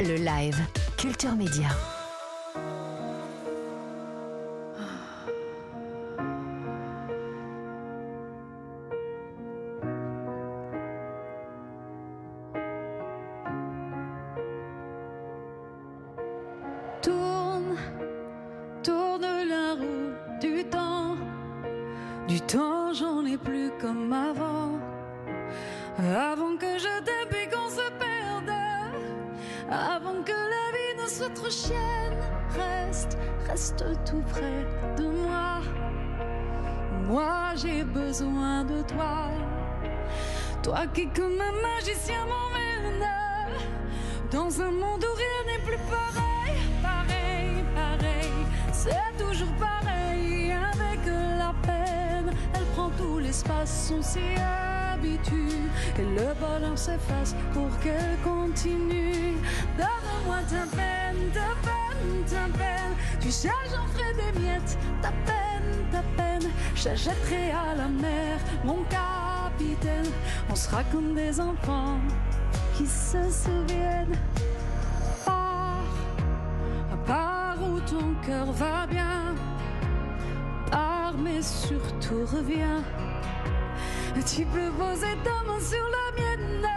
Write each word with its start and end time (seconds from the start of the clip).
le 0.00 0.16
live. 0.16 0.58
Culture 0.96 1.34
Média. 1.36 1.68
Tourne, 17.02 17.76
tourne 18.82 19.20
la 19.20 19.74
roue 19.74 20.38
du 20.40 20.64
temps. 20.64 21.16
Du 22.26 22.40
temps, 22.40 22.92
j'en 22.92 23.24
ai 23.26 23.36
plus 23.36 23.70
comme 23.80 24.12
avant. 24.12 24.78
Avant 25.98 26.56
que 26.56 26.78
je 26.78 27.02
t'aime 27.04 27.43
Avant 29.74 30.22
que 30.22 30.30
la 30.30 30.66
vie 30.76 31.02
ne 31.02 31.08
soit 31.08 31.34
trop 31.34 31.50
chienne. 31.50 32.16
Reste, 32.54 33.18
reste 33.48 33.84
tout 34.04 34.22
près 34.30 34.64
de 34.96 35.08
moi. 35.08 35.60
Moi, 37.08 37.54
j'ai 37.56 37.82
besoin 37.82 38.64
de 38.64 38.82
toi. 38.82 39.30
Toi 40.62 40.86
qui, 40.94 41.08
comme 41.08 41.40
un 41.40 41.76
magicien, 41.76 42.24
m'emmène 42.24 43.04
dans 44.30 44.60
un 44.60 44.70
monde 44.70 45.04
où 45.04 45.14
rien 45.16 45.40
n'est 45.46 45.62
plus 45.64 45.78
pareil. 45.90 46.56
Pareil, 46.80 47.64
pareil, 47.74 48.32
c'est 48.72 49.22
toujours 49.22 49.54
pareil. 49.58 50.52
Avec 50.52 51.00
la 51.06 51.52
peine, 51.66 52.30
elle 52.54 52.64
prend 52.74 52.90
tout 52.90 53.18
l'espace, 53.18 53.92
on 53.96 54.02
s'y 54.02 54.20
Et 55.98 56.04
le 56.04 56.34
bonheur 56.40 56.78
s'efface 56.78 57.34
pour 57.52 57.68
qu'elle 57.80 58.16
continue. 58.22 59.36
Donne-moi 59.76 60.38
ta 60.48 60.76
peine, 60.76 61.30
ta 61.32 61.50
peine, 61.62 62.24
ta 62.26 62.58
peine. 62.58 62.94
Tu 63.20 63.30
sais, 63.30 63.50
j'en 63.70 63.86
ferai 63.88 64.12
des 64.14 64.40
miettes. 64.40 64.78
Ta 65.02 65.10
peine, 65.24 65.86
ta 65.90 66.02
peine. 66.16 66.50
Jetterai 66.74 67.50
à 67.50 67.74
la 67.76 67.88
mer, 67.88 68.38
mon 68.64 68.84
capitaine. 68.84 70.10
On 70.50 70.54
sera 70.54 70.82
comme 70.84 71.14
des 71.14 71.40
enfants 71.40 71.98
qui 72.76 72.86
se 72.86 73.18
souviennent. 73.30 74.16
Pars, 75.24 75.84
pars 77.06 77.58
où 77.62 77.80
ton 77.80 78.14
cœur 78.26 78.52
va 78.52 78.86
bien. 78.86 79.34
Pars, 80.70 81.14
mais 81.18 81.42
surtout 81.42 82.26
reviens. 82.32 82.82
Tu 84.22 84.44
peux 84.46 84.70
poser 84.70 85.16
ta 85.22 85.44
main 85.46 85.60
sur 85.60 85.84
la 85.96 86.22
mienne. 86.22 86.68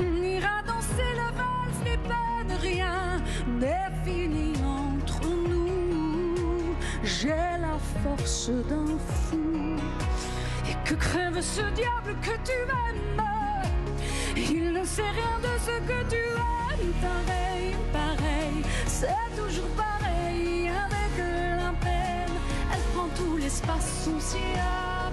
On 0.00 0.22
ira 0.22 0.62
danser 0.66 1.12
la 1.14 1.30
valse, 1.36 1.80
n'est 1.84 2.08
pas 2.08 2.42
de 2.48 2.60
rien. 2.60 3.22
Défini 3.60 4.54
entre 4.64 5.20
nous. 5.26 6.74
J'ai 7.02 7.28
la 7.28 7.78
force 8.02 8.48
d'un 8.68 8.98
fou. 8.98 9.76
Et 10.68 10.88
que 10.88 10.94
crève 10.94 11.40
ce 11.40 11.60
diable 11.72 12.16
que 12.22 12.34
tu 12.42 12.56
m'aimes. 12.68 13.22
Il 14.36 14.72
ne 14.72 14.84
sait 14.84 15.02
rien 15.02 15.38
de 15.42 15.58
ce 15.66 15.78
que 15.86 16.08
tu 16.08 16.16
aimes. 16.16 16.92
Pareil, 17.02 17.76
pareil, 17.92 18.64
c'est 18.86 19.30
toujours 19.36 19.70
pareil. 19.76 20.68
Avec 20.68 21.18
la 21.18 21.72
peine, 21.80 22.36
elle 22.72 22.82
prend 22.94 23.08
tout 23.14 23.36
l'espace, 23.36 24.08
on 24.08 24.20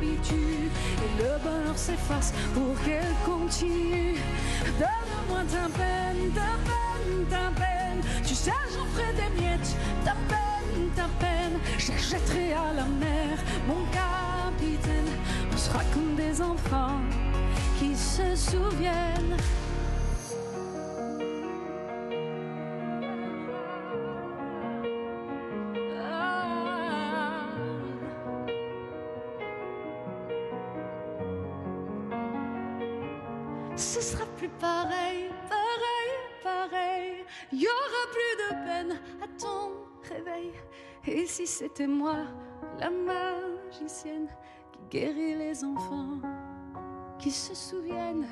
Et 0.00 1.22
le 1.22 1.42
bonheur 1.42 1.76
s'efface 1.76 2.32
pour 2.54 2.80
qu'elle 2.84 3.14
continue. 3.26 4.14
Donne-moi 4.78 5.42
ta 5.50 5.68
peine, 5.76 6.30
ta 6.32 6.54
peine, 6.68 7.26
ta 7.28 7.60
peine. 7.60 8.00
Tu 8.24 8.34
sais, 8.34 8.52
j'en 8.72 8.86
ferai 8.86 9.12
des 9.14 9.40
miettes. 9.40 9.76
Ta 10.04 10.14
peine, 10.28 10.88
ta 10.94 11.08
peine. 11.18 11.58
Je 11.78 11.92
jetterai 11.92 12.52
à 12.52 12.72
la 12.74 12.84
mer, 12.84 13.38
mon 13.66 13.84
capitaine. 13.90 15.12
On 15.52 15.56
sera 15.56 15.80
comme 15.92 16.14
des 16.14 16.40
enfants 16.40 17.00
qui 17.80 17.96
se 17.96 18.36
souviennent. 18.36 19.36
Ce 33.78 34.00
sera 34.00 34.24
plus 34.36 34.48
pareil, 34.60 35.30
pareil, 35.48 36.12
pareil. 36.42 37.24
Il 37.52 37.62
y 37.62 37.66
aura 37.66 38.02
plus 38.10 38.34
de 38.42 38.66
peine 38.66 38.98
à 39.22 39.28
ton 39.40 39.70
réveil. 40.02 40.52
Et 41.06 41.26
si 41.26 41.46
c'était 41.46 41.86
moi, 41.86 42.16
la 42.80 42.90
magicienne 42.90 44.26
qui 44.72 44.98
guérit 44.98 45.36
les 45.36 45.62
enfants 45.62 46.18
qui 47.20 47.30
se 47.30 47.54
souviennent. 47.54 48.26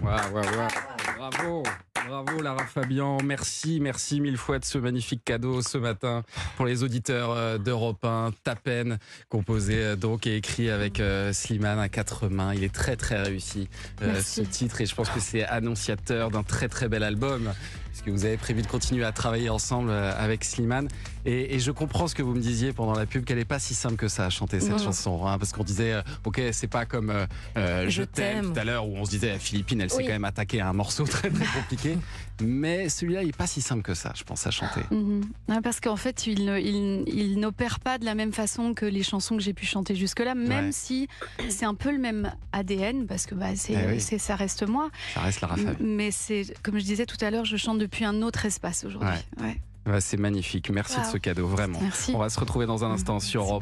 Bravo. 0.00 1.62
Bravo 2.08 2.40
Lara 2.40 2.64
Fabian, 2.66 3.18
merci, 3.24 3.80
merci 3.80 4.20
mille 4.20 4.36
fois 4.36 4.60
de 4.60 4.64
ce 4.64 4.78
magnifique 4.78 5.24
cadeau 5.24 5.60
ce 5.60 5.76
matin 5.76 6.22
pour 6.56 6.64
les 6.64 6.84
auditeurs 6.84 7.32
euh, 7.32 7.58
d'Europe 7.58 8.04
1, 8.04 8.30
Ta 8.44 8.54
peine, 8.54 8.98
composé 9.28 9.74
euh, 9.82 9.96
donc 9.96 10.26
et 10.26 10.36
écrit 10.36 10.70
avec 10.70 11.00
euh, 11.00 11.32
Slimane 11.32 11.80
à 11.80 11.88
quatre 11.88 12.28
mains. 12.28 12.54
Il 12.54 12.62
est 12.62 12.72
très 12.72 12.94
très 12.94 13.20
réussi 13.20 13.68
ce 14.00 14.40
titre 14.42 14.80
et 14.80 14.86
je 14.86 14.94
pense 14.94 15.10
que 15.10 15.18
c'est 15.18 15.44
annonciateur 15.44 16.30
d'un 16.30 16.44
très 16.44 16.68
très 16.68 16.88
bel 16.88 17.02
album 17.02 17.52
puisque 17.96 18.08
vous 18.14 18.26
avez 18.26 18.36
prévu 18.36 18.60
de 18.62 18.66
continuer 18.66 19.04
à 19.04 19.12
travailler 19.12 19.48
ensemble 19.48 19.88
euh, 19.90 20.12
avec 20.18 20.44
Slimane 20.44 20.88
et, 21.24 21.54
et 21.54 21.58
je 21.58 21.70
comprends 21.70 22.06
ce 22.08 22.14
que 22.14 22.22
vous 22.22 22.34
me 22.34 22.40
disiez 22.40 22.72
pendant 22.74 22.92
la 22.94 23.06
pub 23.06 23.24
qu'elle 23.24 23.38
est 23.38 23.44
pas 23.46 23.58
si 23.58 23.74
simple 23.74 23.96
que 23.96 24.08
ça 24.08 24.26
à 24.26 24.30
chanter 24.30 24.60
cette 24.60 24.72
Non. 24.72 24.78
chanson 24.78 25.26
hein, 25.26 25.38
parce 25.38 25.52
qu'on 25.52 25.64
disait 25.64 25.92
euh, 25.94 26.02
ok 26.24 26.40
c'est 26.52 26.66
pas 26.66 26.84
comme 26.84 27.10
euh, 27.56 27.86
Je 27.88 28.02
t'aime 28.02 28.52
tout 28.52 28.60
à 28.60 28.64
l'heure 28.64 28.86
où 28.86 28.96
on 28.96 29.04
se 29.06 29.10
disait 29.10 29.38
Philippine 29.38 29.80
elle 29.80 29.90
s'est 29.90 30.02
quand 30.02 30.10
même 30.10 30.24
attaquée 30.24 30.60
à 30.60 30.68
un 30.68 30.72
morceau 30.74 31.04
très 31.06 31.30
très 31.30 31.46
compliqué 31.46 31.96
mais 32.42 32.88
celui-là 32.90 33.22
il 33.22 33.30
est 33.30 33.36
pas 33.36 33.46
si 33.46 33.62
simple 33.62 33.82
que 33.82 33.94
ça 33.94 34.12
je 34.14 34.24
pense 34.24 34.46
à 34.46 34.50
chanter 34.50 34.80
Mhm. 34.90 35.22
Ouais, 35.48 35.60
parce 35.62 35.80
qu'en 35.80 35.96
fait, 35.96 36.26
il, 36.26 36.44
ne- 36.44 36.58
il, 36.60 37.04
il 37.08 37.38
n'opère 37.40 37.80
pas 37.80 37.98
de 37.98 38.04
la 38.04 38.14
même 38.14 38.32
façon 38.32 38.74
que 38.74 38.84
les 38.86 39.02
chansons 39.02 39.36
que 39.36 39.42
j'ai 39.42 39.52
pu 39.52 39.64
chanter 39.66 39.94
jusque-là, 39.94 40.34
même 40.34 40.66
Ouais. 40.66 40.72
si 40.72 41.08
c'est 41.48 41.64
un 41.64 41.74
peu 41.74 41.90
le 41.92 41.98
même 41.98 42.32
ADN, 42.52 43.06
parce 43.06 43.26
que 43.26 43.34
bah, 43.34 43.48
Eh 43.68 43.76
oui. 43.88 44.00
ça 44.00 44.36
reste 44.36 44.66
moi. 44.66 44.90
ça 45.14 45.20
reste 45.20 45.40
Lara 45.40 45.56
Fabian 45.56 45.74
Mais 45.80 46.10
c'est, 46.10 46.54
comme 46.62 46.78
je 46.78 46.84
disais 46.84 47.06
tout 47.06 47.22
à 47.24 47.30
l'heure, 47.30 47.44
je 47.44 47.56
chante 47.56 47.78
depuis 47.86 48.04
un 48.04 48.22
autre 48.22 48.44
espace 48.44 48.84
aujourd'hui. 48.84 49.08
Ouais. 49.40 49.60
Ouais, 49.86 50.00
c'est 50.00 50.16
magnifique 50.16 50.68
merci 50.70 50.98
de 51.00 51.04
ce 51.04 51.16
cadeau 51.16 51.46
vraiment 51.46 51.78
Merci. 51.80 52.10
on 52.12 52.18
va 52.18 52.28
se 52.28 52.40
retrouver 52.40 52.66
dans 52.66 52.84
un 52.84 52.90
instant 52.90 53.20
sur 53.20 53.42
Europe 53.42 53.54